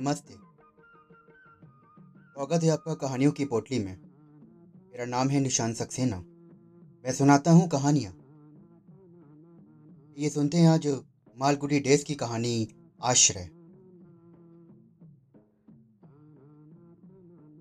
नमस्ते। 0.00 0.34
स्वागत 2.32 2.62
है 2.62 2.70
आपका 2.70 2.94
कहानियों 2.94 3.32
की 3.32 3.44
पोटली 3.44 3.78
में। 3.78 3.96
मेरा 4.92 5.04
नाम 5.04 5.28
है 5.28 5.40
निशान 5.40 5.74
सक्सेना। 5.74 6.16
मैं 7.04 7.12
सुनाता 7.12 7.50
हूँ 7.50 7.68
कहानियाँ। 7.68 8.12
ये 10.18 10.30
सुनते 10.30 10.58
हैं 10.58 10.68
आज 10.68 10.86
मालगुडी 11.38 11.80
डेज़ 11.80 12.04
की 12.04 12.14
कहानी 12.14 12.68
आश्रय। 13.02 13.44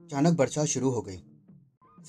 अचानक 0.05 0.40
वर्षा 0.40 0.66
शुरू 0.66 0.90
हो 0.90 1.02
गई। 1.02 1.23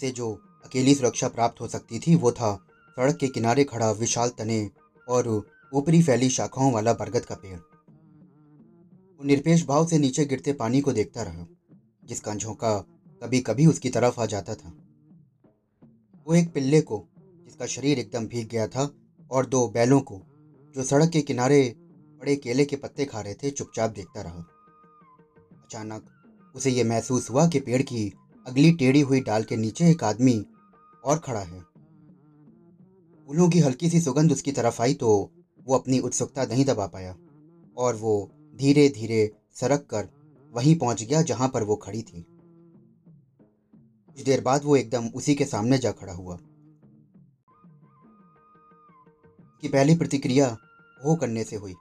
से 0.00 0.10
जो 0.10 0.32
अकेली 0.64 0.94
सुरक्षा 0.94 1.28
प्राप्त 1.28 1.60
हो 1.60 1.68
सकती 1.68 1.98
थी, 1.98 2.14
वो 2.14 2.32
था 2.32 2.66
सड़क 2.90 3.16
के 3.16 3.28
किनारे 3.28 3.64
खड़ा 3.64 3.90
विशाल 3.90 4.28
तने 4.28 4.70
और 5.08 5.46
ऊपरी 5.74 6.02
फैली 6.02 6.30
शाखाओं 6.30 6.72
वाला 6.72 6.92
बरगद 6.92 7.24
का 7.24 7.34
पेड़। 7.34 7.73
वो 9.20 9.24
निरपेश 9.24 9.64
भाव 9.66 9.86
से 9.86 9.98
नीचे 9.98 10.24
गिरते 10.24 10.52
पानी 10.52 10.80
को 10.80 10.92
देखता 10.92 11.22
रहा 11.22 11.46
जिसका 12.04 12.34
झोंका 12.34 12.78
कभी 13.22 13.40
कभी 13.40 13.66
उसकी 13.66 13.90
तरफ़ 13.90 14.20
आ 14.20 14.26
जाता 14.26 14.54
था। 14.54 14.72
वो 16.26 16.34
एक 16.34 16.52
पिल्ले 16.52 16.80
को, 16.80 17.04
जिसका 17.44 17.66
शरीर 17.66 17.98
एकदम 17.98 18.26
भीग 18.26 18.48
गया 18.48 18.66
था, 18.66 18.90
और 19.30 19.46
दो 19.46 19.66
बैलों 19.68 20.00
को, 20.00 20.20
जो 20.74 20.82
सड़क 20.82 21.10
के 21.10 21.22
किनारे 21.22 21.62
बड़े 22.22 22.36
केले 22.36 22.64
के 22.64 22.76
पत्ते 22.76 23.04
खा 23.04 23.20
रहे 23.20 23.34
थे, 23.34 23.50
चुपचाप 23.50 23.90
देखता 23.90 24.22
रहा। 24.22 24.44
अचानक 25.64 26.10
उसे 26.54 26.70
यह 26.70 26.84
महसूस 26.84 27.30
हुआ 27.30 27.46
कि 27.48 27.60
पेड़ 27.60 27.82
की 27.82 28.12
अगली 28.46 28.72
टेढ़ी 28.72 29.00
हुई 29.00 29.20
डाल 29.20 29.44
के 29.44 29.56
नीचे 29.56 29.90
एक 29.90 30.04
आदमी 30.04 30.44
और 31.04 31.18
खड़ा 31.18 31.40
है। 31.40 31.60
फूलों 33.28 33.48
की 33.48 33.58
हल्की 33.58 33.90
सी 33.90 34.00
सुगंध 34.00 34.32
उसकी 34.32 34.52
तरफ़ 34.52 34.82
आई 34.82 34.94
तो 34.94 35.08
वो 35.66 35.74
अपनी 35.74 35.98
उत्सुकता 35.98 36.44
नहीं 36.44 36.64
दबा 36.64 36.86
पाया, 36.86 37.16
और 37.76 37.94
वो 37.96 38.30
धीरे 38.54 38.88
धीरे 38.88 39.32
सरक 39.54 39.86
कर 39.90 40.08
वहीं 40.52 40.78
पहुँच 40.78 41.02
गया 41.02 41.22
जहाँ 41.22 41.48
पर 41.48 41.62
वो 41.62 41.76
खड़ी 41.76 42.02
थी। 42.02 42.26
कुछ 44.08 44.22
देर 44.24 44.40
बाद 44.40 44.64
वो 44.64 44.76
एकदम 44.76 45.08
उसी 45.08 45.34
के 45.34 45.44
सामने 45.44 45.78
जा 45.78 45.92
खड़ा 45.92 46.12
हुआ। 46.12 46.38
की 49.62 49.68
पहली 49.68 49.94
प्रतिक्रिया 49.94 50.58
हो 51.04 51.16
करने 51.16 51.44
से 51.44 51.56
हुई 51.56 51.72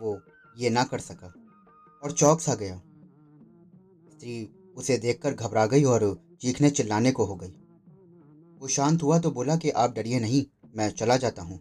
वो 0.00 0.20
ये 0.58 0.70
ना 0.70 0.84
कर 0.84 0.98
सका 0.98 1.32
और 2.02 2.12
चौक 2.12 2.40
सा 2.40 2.54
गया। 2.54 2.76
स्त्री 4.10 4.48
उसे 4.76 4.98
देखकर 4.98 5.34
घबरा 5.34 5.66
गई 5.66 5.84
और 5.84 6.22
चीखने 6.40 6.70
चिल्लाने 6.70 7.12
को 7.12 7.24
हो 7.24 7.34
गई। 7.34 7.52
वो 8.60 8.68
शांत 8.68 9.02
हुआ 9.02 9.18
तो 9.18 9.30
बोला 9.30 9.56
कि, 9.56 9.70
आप 9.70 9.94
डरिए 9.94 10.20
नहीं, 10.20 10.46
मैं 10.76 10.90
चला 10.90 11.16
जाता 11.16 11.42
हूँ। 11.42 11.58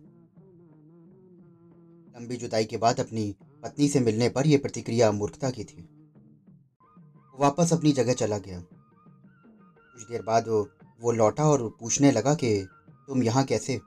लंबी 2.15 2.35
जुदाई 2.35 2.65
के 2.65 2.77
बाद 2.77 2.99
अपनी 2.99 3.35
पत्नी 3.63 3.87
से 3.89 3.99
मिलने 3.99 4.29
पर 4.29 4.47
यह 4.47 4.57
प्रतिक्रिया 4.57 5.11
मूर्खता 5.11 5.49
की 5.49 5.63
थी। 5.63 5.81
वो 5.81 7.37
वापस 7.39 7.73
अपनी 7.73 7.91
जगह 7.91 8.13
चला 8.13 8.37
गया। 8.37 8.59
कुछ 8.59 10.07
देर 10.07 10.21
बाद 10.21 10.47
वो 11.01 11.11
लौटा 11.11 11.43
और 11.43 11.77
पूछने 11.79 12.11
लगा 12.11 12.33
कि, 12.33 12.67
तुम 13.07 13.23
यहाँ 13.23 13.43
कैसे? 13.43 13.79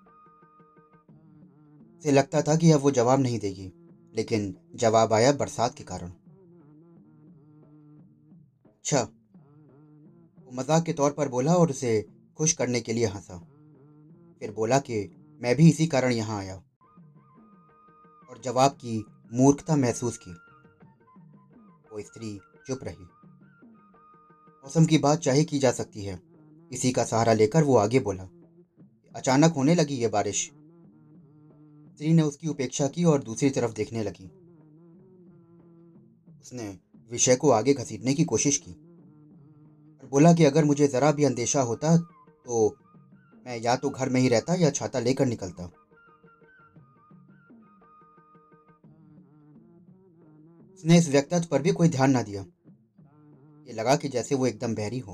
से 2.02 2.10
लगता 2.10 2.42
था 2.42 2.56
कि 2.56 2.70
अब 2.70 2.80
वो 2.80 2.90
जवाब 2.90 3.20
नहीं 3.20 3.38
देगी, 3.38 3.72
लेकिन 4.14 4.54
जवाब 4.74 5.12
आया 5.12 5.32
बरसात 5.32 5.74
के 5.74 5.84
कारण। 5.84 6.08
अच्छा 8.66 9.00
वो 9.00 10.52
मज़ाक 10.52 10.84
के 10.84 10.92
तौर 10.92 11.10
पर 11.10 11.28
बोला 11.28 11.54
और 11.54 11.70
उसे 11.70 12.04
खुश 12.36 12.52
करने 12.52 12.80
के 12.80 12.92
लिए 12.92 13.06
हंसा। 13.06 13.38
फिर 14.40 14.52
बोला 14.52 14.78
कि, 14.78 15.08
मैं 15.40 15.56
भी 15.56 15.68
इसी 15.68 15.86
कारण 15.86 16.12
यहाँ 16.12 16.38
आया 16.38 16.56
और 18.30 18.40
जवाब 18.44 18.70
की 18.70 19.04
मूर्खता 19.34 19.76
महसूस 19.76 20.18
की। 20.18 20.30
वो 21.92 22.00
स्त्री 22.00 22.40
चुप 22.66 22.80
रही। 22.82 23.04
मौसम 24.64 24.84
की 24.84 24.98
बात 24.98 25.18
चाहे 25.18 25.44
की 25.44 25.58
जा 25.58 25.72
सकती 25.72 26.04
है। 26.04 26.20
इसी 26.72 26.92
का 26.92 27.04
सहारा 27.04 27.32
लेकर 27.32 27.64
वो 27.64 27.76
आगे 27.76 28.00
बोला, 28.00 28.24
अचानक 29.16 29.52
होने 29.52 29.74
लगी 29.74 29.94
ये 29.94 30.08
बारिश? 30.08 30.50
स्त्री 31.94 32.12
ने 32.12 32.22
उसकी 32.22 32.48
उपेक्षा 32.48 32.88
की 32.88 33.04
और 33.04 33.22
दूसरी 33.22 33.50
तरफ़ 33.50 33.72
देखने 33.72 34.02
लगी। 34.02 34.26
उसने 36.40 36.78
विषय 37.10 37.36
को 37.36 37.50
आगे 37.50 37.74
घसीटने 37.74 38.14
की 38.14 38.24
कोशिश 38.24 38.56
की। 38.56 38.72
और 40.02 40.08
बोला 40.10 40.32
कि 40.32 40.44
अगर 40.44 40.64
मुझे 40.64 40.88
ज़रा 40.88 41.12
भी 41.12 41.24
अंदेशा 41.24 41.60
होता 41.60 41.96
तो 42.44 42.76
मैं 43.46 43.60
या 43.60 43.76
तो 43.76 43.90
घर 43.90 44.08
में 44.08 44.20
ही 44.20 44.28
रहता 44.28 44.54
या 44.54 44.70
छाता 44.70 45.00
लेकर 45.00 45.26
निकलता। 45.26 45.70
उसने 50.82 50.98
इस 50.98 51.08
व्यक्तित्व 51.08 51.48
पर 51.50 51.62
भी 51.62 51.72
कोई 51.72 51.88
ध्यान 51.88 52.10
ना 52.10 52.22
दिया। 52.22 52.42
ये 53.66 53.72
लगा 53.72 53.96
कि 53.96 54.08
जैसे 54.08 54.34
वो 54.34 54.46
एकदम 54.46 54.74
बहरी 54.74 54.98
हो। 54.98 55.12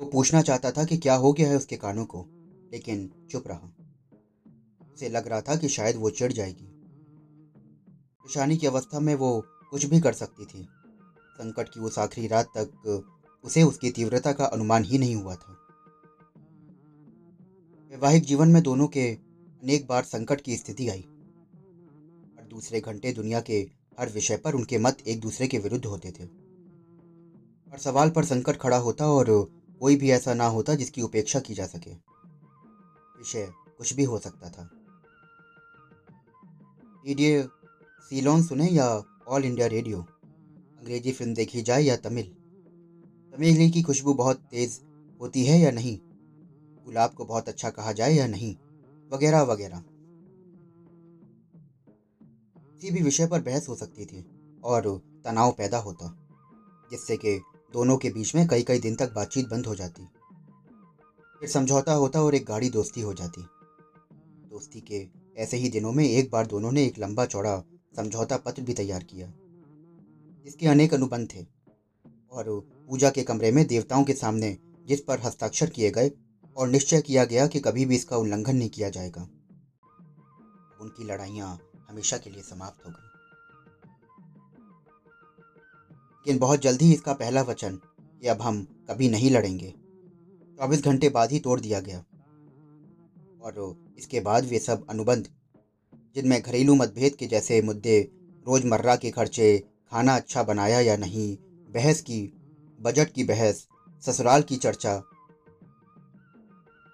वो 0.00 0.06
पूछना 0.06 0.42
चाहता 0.42 0.70
था 0.70 0.84
कि 0.84 0.96
क्या 0.96 1.14
हो 1.14 1.32
गया 1.32 1.48
है 1.48 1.56
उसके 1.56 1.76
कानों 1.76 2.04
को, 2.04 2.26
लेकिन 2.72 3.28
चुप 3.30 3.48
रहा। 3.48 3.76
उसे 4.94 5.08
लग 5.08 5.28
रहा 5.28 5.40
था 5.40 5.56
कि 5.56 5.68
शायद 5.68 5.96
वो 5.96 6.10
चिढ़ 6.10 6.32
जाएगी। 6.32 6.64
परेशानी 8.20 8.56
की 8.56 8.66
अवस्था 8.66 9.00
में 9.00 9.14
वो 9.14 9.44
कुछ 9.70 9.84
भी 9.84 10.00
कर 10.00 10.12
सकती 10.12 10.44
थी। 10.44 10.62
संकट 11.32 11.68
की 11.68 11.80
उस 11.80 11.98
आखिरी 11.98 12.26
रात 12.26 12.46
तक 12.46 13.04
उसे 13.44 13.62
उसकी 13.62 13.90
तीव्रता 13.90 14.32
का 14.32 14.44
अनुमान 14.44 14.84
ही 14.84 14.98
नहीं 14.98 15.16
हुआ 15.16 15.34
था। 15.34 15.58
वैवाहिक 17.90 18.24
जीवन 18.24 18.48
में 18.48 18.62
दोनों 18.62 18.86
के 18.86 19.14
अनेक 19.62 19.86
बार 19.86 20.04
संकट 20.04 20.40
की 20.40 20.56
स्थिति 20.56 20.88
आई। 20.88 21.02
और 22.38 22.46
दूसरे 22.50 22.80
घंटे 22.80 23.12
दुनिया 23.12 23.40
के 23.40 23.75
हर 24.00 24.08
विषय 24.08 24.36
पर 24.36 24.54
उनके 24.54 24.78
मत 24.78 24.98
एक 25.06 25.20
दूसरे 25.20 25.46
के 25.46 25.58
विरुद्ध 25.58 25.84
होते 25.84 26.10
थे। 26.10 26.22
हर 27.72 27.78
सवाल 27.78 28.10
पर 28.10 28.24
संकट 28.24 28.56
खड़ा 28.56 28.76
होता 28.76 29.06
और 29.06 29.52
कोई 29.80 29.96
भी 29.96 30.10
ऐसा 30.10 30.34
ना 30.34 30.46
होता 30.46 30.74
जिसकी 30.74 31.02
उपेक्षा 31.02 31.40
की 31.40 31.54
जा 31.54 31.66
सके। 31.66 31.90
विषय 33.18 33.52
कुछ 33.78 33.92
भी 33.92 34.04
हो 34.04 34.18
सकता 34.18 34.48
था। 34.48 34.70
रेडियो 37.06 37.42
सीलोन 38.10 38.42
सुने 38.42 38.68
या 38.68 39.02
ऑल 39.28 39.44
इंडिया 39.44 39.66
रेडियो? 39.66 40.00
अंग्रेज़ी 40.78 41.12
फ़िल्म 41.12 41.34
देखी 41.34 41.62
जाए 41.62 41.82
या 41.82 41.96
तमिल? 41.96 42.26
तमिल 43.32 43.70
की 43.70 43.82
खुशबू 43.82 44.14
बहुत 44.14 44.36
तेज़ 44.36 44.80
होती 45.20 45.44
है 45.44 45.58
या 45.58 45.70
नहीं? 45.70 45.98
गुलाब 46.84 47.10
को 47.10 47.24
बहुत 47.24 47.48
अच्छा 47.48 47.70
कहा 47.70 47.92
जाए 47.92 48.12
या 48.12 48.26
नहीं? 48.26 48.56
वगैरह 49.12 49.42
वगैरह। 49.42 49.82
किसी 52.76 52.90
भी 52.90 53.02
विषय 53.02 53.26
पर 53.26 53.40
बहस 53.42 53.68
हो 53.68 53.74
सकती 53.74 54.04
थी 54.04 54.24
और 54.64 54.86
तनाव 55.24 55.52
पैदा 55.52 55.78
होता, 55.78 56.08
जिससे 56.90 57.16
कि 57.16 57.38
दोनों 57.74 57.96
के 57.96 58.10
बीच 58.10 58.34
में 58.34 58.46
कई 58.48 58.62
कई 58.62 58.78
दिन 58.78 58.96
तक 58.96 59.12
बातचीत 59.12 59.48
बंद 59.48 59.66
हो 59.66 59.74
जाती। 59.74 60.02
फिर 61.40 61.48
समझौता 61.48 61.92
होता 61.94 62.22
और 62.22 62.34
एक 62.34 62.44
गाढ़ी 62.46 62.68
दोस्ती 62.70 63.00
हो 63.00 63.14
जाती। 63.14 63.42
दोस्ती 64.50 64.80
के 64.82 65.06
ऐसे 65.36 65.56
ही 65.56 65.68
दिनों 65.68 65.92
में 65.92 66.04
एक 66.04 66.30
बार 66.30 66.46
दोनों 66.46 66.72
ने 66.72 66.84
एक 66.84 66.98
लंबा 66.98 67.26
चौड़ा 67.26 67.58
समझौता 67.94 68.36
पत्र 68.36 68.62
भी 68.62 68.74
तैयार 68.74 69.02
किया, 69.02 69.32
जिसके 70.44 70.66
अनेक 70.66 70.94
अनुबंध 70.94 71.28
थे 71.34 71.44
और 72.32 72.44
पूजा 72.90 73.10
के 73.10 73.22
कमरे 73.22 73.50
में 73.52 73.66
देवताओं 73.66 74.04
के 74.04 74.12
सामने 74.14 74.56
जिस 74.88 75.00
पर 75.00 75.20
हस्ताक्षर 75.20 75.70
किए 75.70 75.90
गए 75.90 76.10
और 76.56 76.68
निश्चय 76.68 77.00
किया 77.00 77.24
गया 77.24 77.46
कि 77.46 77.60
कभी 77.60 77.84
भी 77.84 77.96
इसका 77.96 78.16
उल्लंघन 78.16 78.56
नहीं 78.56 78.70
किया 78.70 78.90
जाएगा। 78.90 79.22
उनकी 80.80 81.04
लड़ाइयाँ 81.04 81.58
हमेशा 81.96 82.16
के 82.18 82.30
लिए 82.30 82.42
समाप्त 82.42 82.86
हो 82.86 82.90
गई। 82.90 83.04
लेकिन 86.16 86.38
बहुत 86.38 86.60
जल्दी 86.60 86.92
इसका 86.92 87.12
पहला 87.12 87.42
वचन, 87.42 87.76
कि 88.22 88.28
अब 88.28 88.42
हम 88.42 88.62
कभी 88.88 89.08
नहीं 89.08 89.30
लड़ेंगे, 89.30 89.70
चौबीस 90.58 90.82
घंटे 90.84 91.08
बाद 91.08 91.30
ही 91.32 91.38
तोड़ 91.38 91.58
दिया 91.60 91.80
गया। 91.80 91.98
और 93.42 93.94
इसके 93.98 94.20
बाद 94.20 94.44
वे 94.44 94.58
सब 94.58 94.86
अनुबंध, 94.90 95.28
जिनमें 96.14 96.40
घरेलू 96.42 96.74
मतभेद 96.74 97.14
के 97.14 97.26
जैसे 97.26 97.60
मुद्दे, 97.62 97.98
रोज़मर्रा 98.46 98.96
के 98.96 99.10
खर्चे, 99.10 99.58
खाना 99.90 100.16
अच्छा 100.16 100.42
बनाया 100.42 100.80
या 100.80 100.96
नहीं, 100.96 101.36
बहस 101.70 102.00
की, 102.00 102.20
बजट 102.80 103.12
की 103.12 103.24
बहस, 103.24 103.66
ससुराल 104.02 104.42
की 104.42 104.56
चर्चा, 104.56 104.94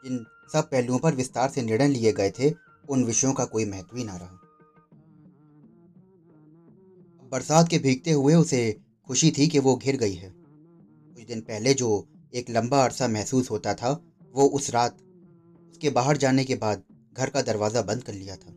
इन 0.04 0.24
सब 0.52 0.70
पहलुओं 0.70 0.98
पर 0.98 1.14
विस्तार 1.14 1.50
से 1.50 1.62
निर्णय 1.62 1.88
लिए 1.88 2.12
गए 2.12 2.30
थे, 2.30 2.52
उन 2.90 3.04
विषयों 3.04 3.32
का 3.32 3.44
कोई 3.44 3.64
महत्व 3.64 3.96
ही 3.96 4.04
ना 4.04 4.16
रहा। 4.16 4.38
बरसात 7.32 7.68
के 7.68 7.78
भीगते 7.78 8.12
हुए 8.12 8.34
उसे 8.34 8.80
खुशी 9.08 9.30
थी 9.30 9.46
कि 9.48 9.58
वो 9.58 9.74
घिर 9.76 9.96
गई 9.96 10.14
है। 10.14 10.28
कुछ 10.30 11.24
दिन 11.26 11.40
पहले 11.40 11.74
जो 11.74 11.88
एक 12.34 12.50
लंबा 12.50 12.82
अरसा 12.84 13.08
महसूस 13.08 13.50
होता 13.50 13.74
था, 13.74 13.90
वो 14.34 14.46
उस 14.48 14.70
रात, 14.70 14.98
उसके 15.70 15.90
बाहर 15.90 16.16
जाने 16.16 16.44
के 16.44 16.54
बाद 16.54 16.82
घर 17.12 17.30
का 17.30 17.42
दरवाज़ा 17.42 17.82
बंद 17.82 18.02
कर 18.02 18.12
लिया 18.12 18.36
था। 18.36 18.54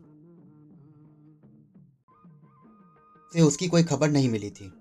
से 3.32 3.42
उसकी 3.42 3.68
कोई 3.68 3.82
खबर 3.82 4.10
नहीं 4.10 4.28
मिली 4.28 4.50
थी। 4.50 4.72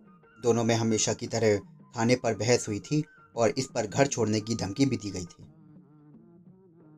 दोनों 0.44 0.64
में 0.64 0.76
हमेशा 0.76 1.14
की 1.14 1.28
तरह 1.28 1.58
खाने 1.96 2.16
पर 2.16 2.36
बहस 2.36 2.68
हुई 2.68 2.80
थी 2.80 3.04
और 3.36 3.54
इस 3.58 3.68
पर 3.76 3.88
घर 3.88 4.08
छोड़ने 4.08 4.40
की 4.40 4.56
धमकी 4.56 4.86
भी 4.86 4.98
दी 4.98 5.12
गई 5.12 5.26
थी। 5.26 5.44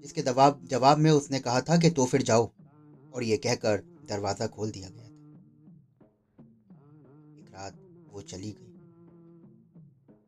इसके 0.03 0.21
जवाब 0.21 0.67
जवाब 0.69 0.97
में 0.97 1.11
उसने 1.11 1.39
कहा 1.39 1.61
था 1.61 1.77
कि 1.77 1.89
तो 1.89 2.05
फिर 2.05 2.21
जाओ, 2.21 2.51
और 3.13 3.23
ये 3.23 3.37
कहकर 3.37 3.83
दरवाज़ा 4.09 4.47
खोल 4.47 4.71
दिया 4.71 4.89
गया। 4.89 5.06
वो 8.17 8.21
चली 8.21 8.51
गई। 8.51 8.73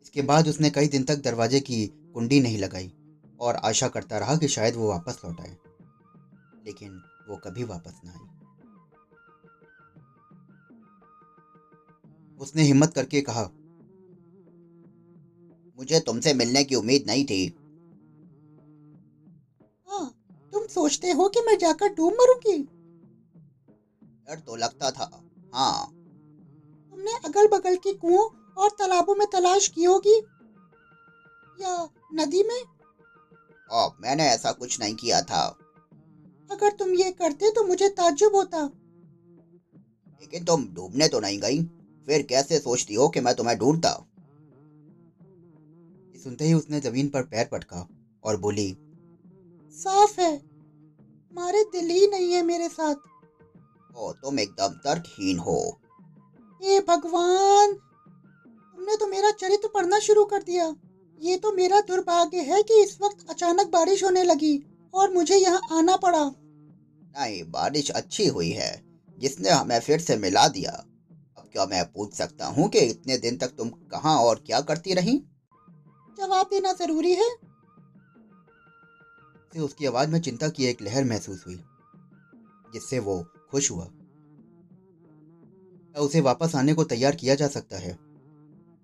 इसके 0.02 0.22
बाद 0.22 0.48
उसने 0.48 0.70
कई 0.70 0.88
दिन 0.88 1.04
तक 1.04 1.16
दरवाजे 1.16 1.60
की 1.60 1.86
कुंडी 2.14 2.40
नहीं 2.40 2.58
लगाई 2.58 2.94
और 3.40 3.56
आशा 3.56 3.88
करता 3.88 4.18
रहा 4.18 4.36
कि 4.38 4.48
शायद 4.48 4.76
वो 4.76 4.90
वापस 4.90 5.22
लौट 5.26 5.42
आए। 5.42 5.58
लेकिन 6.66 7.02
वो 7.30 7.38
कभी 7.38 7.64
वापस 7.64 8.02
ना 8.06 8.12
आई। 8.12 8.28
उसने 12.40 12.62
हिम्मत 12.62 12.94
करके 12.94 13.22
कहा 13.22 13.44
मुझे 15.78 16.00
तुमसे 16.00 16.34
मिलने 16.34 16.64
की 16.64 16.76
उम्मीद 16.76 17.06
नहीं 17.08 17.26
थी। 17.26 17.46
हाँ 19.90 20.12
तुम 20.54 20.66
सोचते 20.68 21.12
हो 21.12 21.28
कि 21.28 21.42
मैं 21.42 21.58
जाकर 21.58 21.88
डूब 21.88 22.14
मरूँगी? 22.14 22.58
डर 24.28 24.40
तो 24.40 24.56
लगता 24.56 24.92
था 24.92 25.24
हाँ। 25.54 25.99
तुमने 27.00 27.14
अगल 27.26 27.48
बगल 27.48 27.76
के 27.76 27.94
कुओं 27.94 28.54
और 28.58 28.70
तालाबों 28.70 29.16
में 29.16 29.28
तलाश 29.28 29.68
की 29.68 29.84
होगी? 29.84 30.18
या 31.62 31.90
नदी 32.14 32.44
में? 32.44 32.62
ओ, 33.72 33.90
मैंने 34.02 34.24
ऐसा 34.30 34.52
कुछ 34.52 34.80
नहीं 34.80 34.96
किया 34.96 35.22
था। 35.22 35.58
अगर 36.52 36.72
तुम 36.72 36.90
ये 36.94 37.12
करते 37.12 37.52
तो 37.52 37.64
मुझे 37.64 37.90
ताज्जुब 37.90 38.36
होता। 38.36 38.62
लेकिन 40.22 40.46
तुम 40.46 40.68
डूबने 40.74 41.08
तो 41.08 41.20
नहीं 41.20 41.40
गई। 41.40 41.64
फिर 42.06 42.22
कैसे 42.22 42.60
सोचती 42.60 42.94
हो 42.94 43.10
कि 43.10 43.20
मैं 43.20 43.36
तुम्हें 43.36 43.58
ढूंढता? 43.58 43.94
सुनते 46.24 46.46
ही 46.46 46.54
उसने 46.54 46.80
ज़मीन 46.80 47.10
पर 47.10 47.22
पैर 47.22 47.50
पटका 47.52 47.88
और 48.24 48.38
बोली 48.38 48.78
साफ़ 49.72 50.22
है। 50.22 50.38
तुम्हारे 50.38 51.64
दिल 51.64 51.90
ही 51.90 52.08
नहीं 52.08 52.34
है 52.34 52.42
मेरे 52.44 52.70
साथ। 52.70 52.96
ओ 53.96 54.12
तुम 54.14 54.40
एकदम 54.40 54.68
तर्कहीन 54.68 55.40
हो। 55.40 55.82
हे 56.62 56.80
भगवान 56.80 57.74
तुमने 57.74 58.96
तो 58.96 59.08
मेरा 59.08 59.32
चरित्र 59.32 59.68
पढ़ना 59.74 60.00
शुरू 60.00 60.24
कर 60.26 60.44
दिया। 60.44 60.74
ये 61.22 61.38
तो 61.38 61.52
मेरा 61.52 61.80
दुर्भाग्य 61.82 62.42
है 62.44 62.62
कि 62.64 62.82
इस 62.84 62.98
वक्त 63.02 63.30
अचानक 63.30 63.68
बारिश 63.68 64.04
होने 64.04 64.24
लगी 64.24 64.58
और 64.94 65.14
मुझे 65.14 65.36
यहाँ 65.36 65.62
आना 65.72 65.96
पड़ा। 65.98 66.24
नहीं 66.24 67.44
बारिश 67.52 67.90
अच्छी 67.92 68.28
हुई 68.28 68.50
है 68.52 68.72
जिसने 69.18 69.50
हमें 69.50 69.80
फिर 69.80 70.00
से 70.00 70.18
मिला 70.18 70.48
दिया। 70.48 70.72
अब 71.38 71.50
क्या 71.54 71.66
मैं 71.66 71.84
पूछ 71.86 72.14
सकता 72.14 72.48
हूँ 72.48 72.68
कि 72.70 72.80
इतने 72.80 73.18
दिन 73.18 73.38
तक 73.38 73.56
तुम 73.58 73.70
कहाँ 73.92 74.18
और 74.20 74.44
क्या 74.46 74.62
करती 74.62 74.94
रही? 74.94 75.18
जवाब 76.18 76.48
देना 76.52 76.74
ज़रूरी 76.74 77.14
है। 77.14 77.30
से 79.54 79.60
उसकी 79.60 79.86
आवाज़ 79.86 80.10
में 80.10 80.20
चिंता 80.22 80.50
की 80.50 80.66
एक 80.66 80.82
लहर 80.82 81.04
महसूस 81.04 81.44
हुई 81.48 81.60
जिससे 82.74 83.00
वो 83.00 83.24
खुश 83.52 83.72
हुआ। 83.72 83.88
क्या 85.94 86.02
उसे 86.02 86.22
वापस 86.22 86.56
आने 86.56 86.74
को 86.74 86.84
तैयार 86.84 87.16
किया 87.16 87.36
जा 87.36 87.48
सकता 87.48 87.78
है? 87.78 88.00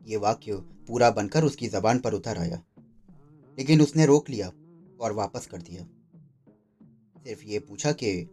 ये 0.08 0.18
वाक्य 0.18 0.56
पूरा 0.56 1.12
बनकर 1.12 1.44
उसकी 1.44 1.68
जबान 1.68 2.00
पर 2.00 2.14
उतर 2.14 2.38
आया। 2.38 2.64
लेकिन 3.58 3.82
उसने 3.82 4.06
रोक 4.06 4.30
लिया 4.30 4.52
और 5.02 5.12
वापस 5.12 5.48
कर 5.48 5.62
दिया। 5.62 5.84
सिर्फ़ 7.24 7.44
ये 7.44 7.60
पूछा 7.60 7.92
कि, 7.92 8.24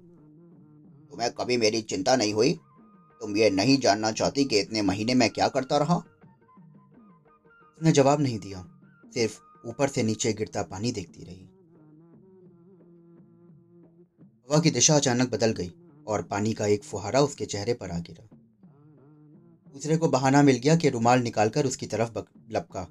तुम्हें 1.10 1.30
कभी 1.32 1.56
मेरी 1.56 1.82
चिंता 1.82 2.16
नहीं 2.16 2.34
हुई? 2.34 2.52
तुम 3.20 3.36
ये 3.36 3.50
नहीं 3.50 3.78
जानना 3.78 4.12
चाहती 4.12 4.44
कि 4.44 4.60
इतने 4.60 4.82
महीने 4.82 5.14
में 5.14 5.30
क्या 5.30 5.48
करता 5.48 5.78
रहा? 5.78 5.96
उसने 7.76 7.92
जवाब 7.92 8.20
नहीं 8.20 8.38
दिया। 8.38 8.80
सिर्फ़ 9.14 9.40
ऊपर 9.66 9.88
से 9.88 10.02
नीचे 10.02 10.32
गिरता 10.32 10.62
पानी 10.62 10.92
देखती 10.92 11.24
रही। 11.24 11.48
हवा 14.20 14.60
की 14.60 14.70
दिशा 14.70 14.96
अचानक 14.96 15.30
बदल 15.30 15.52
गई 15.52 15.72
और 16.06 16.22
पानी 16.22 16.52
का 16.52 16.66
एक 16.66 16.84
फुहारा 16.84 17.20
उसके 17.20 17.46
चेहरे 17.46 17.74
पर 17.74 17.90
आ 17.90 17.98
गिरा। 17.98 18.38
दूसरे 19.74 19.96
को 19.96 20.08
बहाना 20.08 20.42
मिल 20.42 20.56
गया 20.56 20.76
कि 20.76 20.88
रुमाल 20.88 21.20
निकालकर 21.20 21.66
उसकी 21.66 21.86
तरफ़ 21.86 22.18
लपका। 22.50 22.82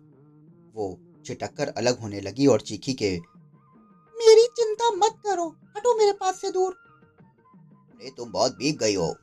वो 0.76 0.98
चिटक 1.26 1.60
अलग 1.78 2.00
होने 2.00 2.22
लगी 2.22 2.48
और 2.48 2.62
चीखी 2.62 2.94
के, 2.94 3.12
मेरी 4.16 4.48
चिंता 4.58 4.90
मत 4.92 5.22
करो, 5.26 5.48
हटो 5.78 5.98
मेरे 5.98 6.12
पास 6.12 6.42
से 6.42 6.52
दूर। 6.52 6.74
अरे, 6.74 8.10
तुम 8.10 8.32
बहुत 8.32 8.56
भीग 8.56 8.80
गई 8.80 8.96
हो। 8.96 9.14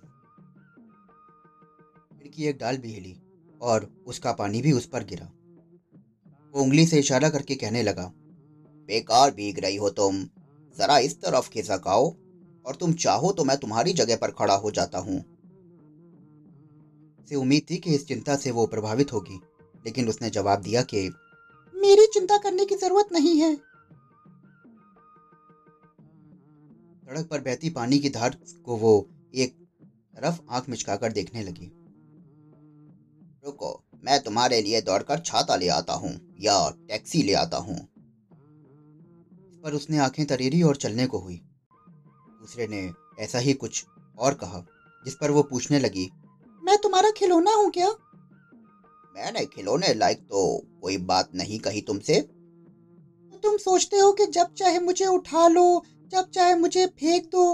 खिड़की 2.13 2.45
एक 2.45 2.59
डाल 2.59 2.77
भी 2.77 2.93
हिली 2.93 3.17
और 3.61 3.91
उसका 4.07 4.33
पानी 4.33 4.63
भी 4.63 4.73
उस 4.73 4.87
पर 4.87 5.05
गिरा। 5.05 5.27
वो 6.55 6.63
उंगली 6.63 6.87
से 6.87 6.99
इशारा 6.99 7.31
करके 7.31 7.55
कहने 7.55 7.83
लगा, 7.83 8.13
बेकार 8.89 9.31
भीग 9.31 9.59
रही 9.59 9.77
हो 9.77 9.91
तुम। 9.91 10.23
जरा 10.77 10.99
इस 10.99 11.21
तरफ़ 11.23 11.51
खिसकाओ 11.51 12.15
और 12.67 12.77
तुम 12.81 12.93
चाहो 12.93 13.33
तो 13.33 13.45
मैं 13.45 13.57
तुम्हारी 13.57 13.93
जगह 13.93 14.17
पर 14.17 14.31
खड़ा 14.31 14.55
हो 14.55 14.71
जाता 14.71 14.99
हूँ। 14.99 15.38
से 17.29 17.35
उम्मीद 17.35 17.67
थी 17.71 17.77
कि 17.77 17.95
इस 17.95 18.07
चिंता 18.07 18.37
से 18.37 18.51
वो 18.51 18.67
प्रभावित 18.67 19.13
होगी, 19.13 19.41
लेकिन 19.87 20.09
उसने 20.09 20.31
जवाब 20.31 20.63
दिया 20.63 20.83
कि, 20.83 21.09
मेरी 21.75 22.07
चिंता 22.07 22.39
करने 22.39 22.65
की 22.65 22.75
ज़रूरत 22.75 23.09
नहीं 23.13 23.41
है। 23.41 23.57
सड़क 27.07 27.29
पर 27.31 27.41
बहती 27.41 27.71
पानी 27.71 27.99
की 27.99 28.11
धार 28.11 28.37
को 28.65 28.77
वो 28.77 29.09
एक 29.35 29.53
तरफ़ 30.17 30.41
आँख 30.51 30.69
मिचकाकर 30.69 31.13
देखने 31.13 31.43
लगी। 31.43 31.73
रुको, 33.45 33.85
मैं 34.05 34.23
तुम्हारे 34.23 34.63
लिए 34.63 34.81
दौड़कर 34.81 35.19
छाता 35.19 35.57
ले 35.57 35.69
आता 35.69 35.93
हूँ 35.93 36.37
या 36.41 36.71
टैक्सी 36.71 37.23
ले 37.23 37.35
आता 37.35 37.57
हूँ। 37.57 37.89
पर 39.63 39.73
उसने 39.73 39.99
आँखें 39.99 40.27
तरीरी 40.27 40.63
और 40.63 40.77
चलने 40.77 41.07
को 41.07 41.19
हुई। 41.19 41.41
दूसरे 42.41 42.67
ने 42.67 42.93
ऐसा 43.19 43.39
ही 43.39 43.53
कुछ 43.53 43.85
और 44.19 44.35
कहा, 44.35 44.65
जिस 45.05 45.15
पर 45.15 45.31
वो 45.31 45.43
पूछने 45.43 45.79
लगी 45.79 46.11
तुम्हारा 46.79 47.11
खिलौना 47.11 47.55
हूँ 47.55 47.71
क्या 47.71 47.89
मैंने 49.15 49.45
खिलौने 49.47 49.93
लायक 49.95 50.19
तो 50.31 50.41
कोई 50.83 50.97
बात 51.07 51.31
नहीं 51.35 51.59
कही 51.59 51.81
तुमसे। 51.81 52.21
तो 52.21 53.39
तुम 53.39 53.57
सोचते 53.57 53.99
हो 53.99 54.13
कि 54.13 54.27
जब 54.27 54.53
चाहे 54.55 54.79
मुझे 54.81 55.07
उठा 55.07 55.47
लो 55.49 55.85
जब 56.13 56.31
चाहे 56.31 56.55
मुझे 56.55 56.87
फेंक 57.01 57.27
दो 57.27 57.45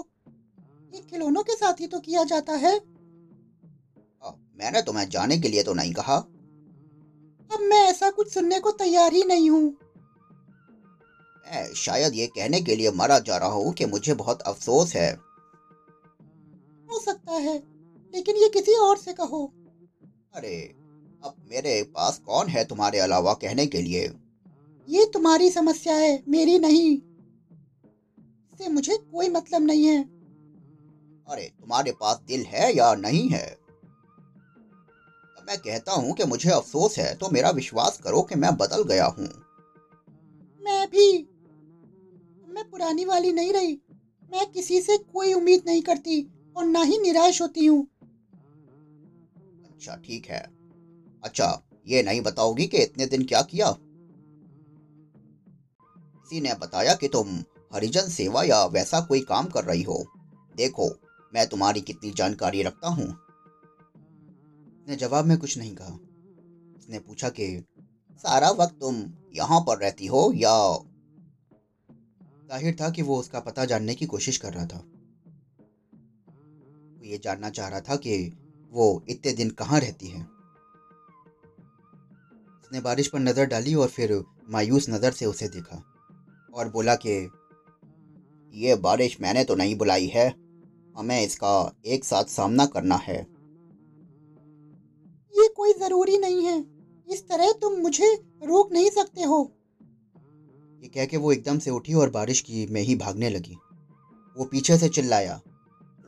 ये 0.95 1.01
खिलौनों 1.01 1.43
के 1.43 1.57
साथ 1.57 1.81
ही 1.81 1.87
तो 1.87 2.01
किया 2.01 2.25
जाता 2.25 2.53
है। 2.53 2.77
आ, 4.23 4.31
मैंने 4.31 4.83
तुम्हें 4.83 5.09
जाने 5.09 5.39
के 5.39 5.49
लिए 5.49 5.63
तो 5.63 5.75
नहीं 5.75 5.93
कहा। 5.93 6.17
अब 7.51 7.61
मैं 7.61 7.83
ऐसा 7.89 8.11
कुछ 8.11 8.33
सुनने 8.35 8.61
को 8.61 8.71
तैयार 8.71 9.13
ही 9.13 9.25
नहीं 9.25 9.51
हूँ। 9.51 9.67
मैं 11.47 11.75
शायद 11.75 12.15
ये 12.15 12.27
कहने 12.27 12.61
के 12.61 12.77
लिए 12.77 12.91
मरा 12.91 13.19
जा 13.19 13.37
रहा 13.37 13.49
हूँ 13.49 13.73
कि 13.73 13.87
मुझे 13.87 14.15
बहुत 14.15 14.43
अफसोस 14.43 14.95
है। 14.97 15.13
हो 16.89 17.01
सकता 17.01 17.33
है। 17.33 17.74
लेकिन 18.15 18.37
ये 18.37 18.49
किसी 18.49 18.75
और 18.75 18.97
से 18.97 19.13
कहो। 19.13 19.45
अरे 20.35 20.75
अब 21.25 21.35
मेरे 21.51 21.83
पास 21.83 22.19
कौन 22.19 22.49
है 22.49 22.65
तुम्हारे 22.65 22.99
अलावा 22.99 23.33
कहने 23.35 23.67
के 23.67 23.83
लिए? 23.83 24.11
ये 24.89 25.05
तुम्हारी 25.07 25.51
समस्या 25.51 25.97
है 25.97 26.23
मेरी 26.29 26.59
नहीं। 26.59 26.97
इससे 28.53 28.69
मुझे 28.69 28.97
कोई 28.97 29.29
मतलब 29.29 29.63
नहीं 29.63 29.87
है। 29.87 30.03
अरे 31.29 31.53
तुम्हारे 31.61 31.93
पास 31.93 32.21
दिल 32.27 32.45
है 32.45 32.77
या 32.77 32.95
नहीं 32.95 33.29
है? 33.29 33.59
मैं 35.49 35.59
कहता 35.59 35.93
हूँ 35.93 36.13
कि 36.15 36.25
मुझे 36.25 36.51
अफसोस 36.51 36.99
है 36.99 37.15
तो 37.15 37.29
मेरा 37.31 37.51
विश्वास 37.51 37.99
करो 37.99 38.23
कि 38.23 38.35
मैं 38.35 38.57
बदल 38.57 38.83
गया 38.83 39.07
हूँ। 39.07 39.29
मैं 40.63 40.87
भी। 40.87 41.29
मैं 42.49 42.71
पुरानी 42.71 43.05
वाली 43.05 43.33
नहीं 43.33 43.53
रही। 43.53 43.79
मैं 44.33 44.47
किसी 44.47 44.81
से 44.81 44.97
कोई 44.97 45.33
उम्मीद 45.33 45.63
नहीं 45.67 45.83
करती 45.83 46.27
और 46.57 46.65
ना 46.65 46.83
ही 46.83 46.99
निराश 46.99 47.43
होती 47.43 47.67
हूँ। 47.67 47.87
अच्छा 49.87 50.01
ठीक 50.05 50.27
है। 50.27 50.49
अच्छा 51.25 51.63
ये 51.87 52.03
नहीं 52.03 52.21
बताओगी 52.21 52.67
कि 52.67 52.77
इतने 52.77 53.07
दिन 53.07 53.25
क्या 53.25 53.43
किया? 53.43 53.71
किसी 56.21 56.41
ने 56.41 56.55
बताया 56.55 56.95
कि 56.95 57.09
तुम 57.09 57.45
हरिजन 57.75 58.09
सेवा 58.09 58.43
या 58.43 58.65
वैसा 58.65 59.01
कोई 59.01 59.21
काम 59.21 59.47
कर 59.47 59.65
रही 59.65 59.83
हो। 59.83 60.05
देखो, 60.57 60.89
मैं 61.35 61.49
तुम्हारी 61.49 61.81
कितनी 61.81 62.11
जानकारी 62.11 62.63
रखता 62.63 62.89
हूँ। 62.89 63.07
उसने 64.79 64.97
जवाब 64.97 65.25
में 65.25 65.39
कुछ 65.39 65.59
नहीं 65.59 65.75
कहा। 65.75 65.99
उसने 66.79 66.99
पूछा 66.99 67.29
कि, 67.29 67.65
सारा 68.25 68.51
वक्त 68.51 68.75
तुम 68.81 69.05
यहाँ 69.35 69.61
पर 69.61 69.79
रहती 69.79 70.07
हो 70.07 70.33
या 70.35 70.79
ज़ाहिर 72.51 72.77
था 72.81 72.91
कि 72.91 73.03
वो 73.03 73.19
उसका 73.19 73.41
पता 73.41 73.65
जानने 73.65 73.95
की 73.95 74.07
कोशिश 74.07 74.37
कर 74.37 74.53
रहा 74.53 74.67
था? 74.67 74.79
वो 76.99 77.05
ये 77.05 77.19
जानना 77.19 77.51
चाह 77.51 77.69
रहा 77.69 77.81
था 77.81 77.97
कि 77.97 78.37
वो 78.75 79.03
इतने 79.09 79.33
दिन 79.33 79.51
कहाँ 79.51 79.81
रहती 79.81 80.09
है? 80.09 80.21
उसने 82.61 82.81
बारिश 82.81 83.09
पर 83.09 83.19
नज़र 83.19 83.47
डाली 83.47 83.75
और 83.75 83.89
फिर 83.89 84.23
मायूस 84.51 84.89
नज़र 84.91 85.13
से 85.13 85.27
उसे 85.27 85.49
देखा 85.49 85.83
और 86.55 86.69
बोला 86.69 86.95
कि 86.97 87.19
ये 88.55 88.75
बारिश 88.79 89.17
मैंने 89.21 89.45
तो 89.45 89.55
नहीं 89.55 89.77
बुलाई 89.77 90.07
है। 90.07 90.29
हमें 90.95 91.21
इसका 91.23 91.55
एक 91.87 92.05
साथ 92.05 92.25
सामना 92.31 92.67
करना 92.67 92.97
है। 92.97 93.17
ये 95.35 95.49
कोई 95.49 95.73
ज़रूरी 95.73 96.19
नहीं 96.19 96.45
है। 96.45 96.59
इस 97.09 97.23
तरह 97.29 97.53
तुम 97.53 97.73
मुझे 97.79 98.13
रोक 98.45 98.73
नहीं 98.73 98.91
सकते 98.91 99.23
हो। 99.23 99.41
ये 100.83 100.89
कह 100.89 101.07
के 101.07 101.17
वो 101.17 101.33
एकदम 101.33 101.59
से 101.59 101.71
उठी 101.71 101.95
और 101.95 102.11
बारिश 102.11 102.41
की 102.41 102.67
में 102.67 102.81
ही 102.81 102.95
भागने 102.97 103.31
लगी। 103.31 103.57
वो 104.37 104.45
पीछे 104.45 104.79
से 104.79 104.89
चिल्लाया 104.89 105.41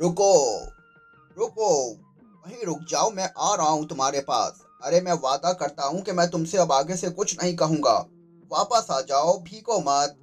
रुको 0.00 0.32
रुको 1.36 1.68
वहीं 2.46 2.64
रुक 2.64 2.80
जाओ, 2.88 3.10
मैं 3.10 3.32
आ 3.38 3.54
रहा 3.54 3.68
हूँ 3.68 3.88
तुम्हारे 3.88 4.20
पास। 4.20 4.64
अरे, 4.82 5.00
मैं 5.00 5.12
वादा 5.12 5.52
करता 5.52 5.86
हूँ 5.86 6.02
कि 6.02 6.12
मैं 6.12 6.30
तुमसे 6.30 6.58
अब 6.58 6.72
आगे 6.72 6.96
से 6.96 7.10
कुछ 7.10 7.42
नहीं 7.42 7.56
कहूँगा। 7.56 8.06
वापस 8.52 8.86
आ 8.90 9.00
जाओ 9.00 9.42
भीको 9.42 9.80
मत। 9.80 10.16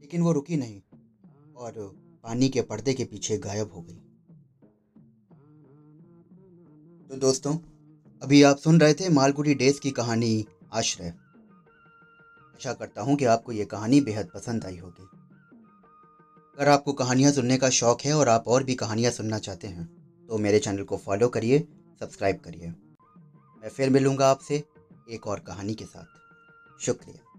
लेकिन 0.00 0.22
वो 0.22 0.32
रुकी 0.32 0.56
नहीं 0.56 0.82
और 1.56 1.72
पानी 2.24 2.48
के 2.48 2.62
पर्दे 2.62 2.94
के 2.94 3.04
पीछे 3.04 3.38
गायब 3.38 3.72
हो 3.72 3.80
गई। 3.80 3.98
तो 7.08 7.16
दोस्तों, 7.16 7.54
अभी 8.22 8.42
आप 8.42 8.56
सुन 8.56 8.80
रहे 8.80 8.94
थे 8.94 9.08
मालगुडी 9.08 9.54
डेज़ 9.54 9.80
की 9.80 9.90
कहानी 9.90 10.46
आश्रय। 10.72 11.08
आशा 12.54 12.72
करता 12.72 13.02
हूँ 13.02 13.16
कि 13.16 13.24
आपको 13.24 13.52
ये 13.52 13.64
कहानी 13.64 14.00
बेहद 14.00 14.30
पसंद 14.34 14.64
आई 14.64 14.76
होगी। 14.76 15.21
अगर 16.58 16.68
आपको 16.68 16.92
कहानियाँ 16.92 17.32
सुनने 17.32 17.56
का 17.56 17.68
शौक़ 17.70 18.02
है 18.04 18.12
और 18.12 18.28
आप 18.28 18.48
और 18.48 18.64
भी 18.64 18.74
कहानियाँ 18.74 19.10
सुनना 19.12 19.38
चाहते 19.38 19.66
हैं 19.66 19.84
तो 20.28 20.38
मेरे 20.38 20.58
चैनल 20.58 20.82
को 20.82 20.96
फॉलो 20.96 21.28
करिए, 21.28 21.58
सब्सक्राइब 22.00 22.40
करिए। 22.44 22.68
मैं 23.62 23.68
फिर 23.68 23.90
मिलूँगा 23.90 24.30
आपसे 24.30 24.62
एक 25.10 25.26
और 25.26 25.40
कहानी 25.40 25.74
के 25.74 25.84
साथ। 25.84 26.84
शुक्रिया। 26.84 27.31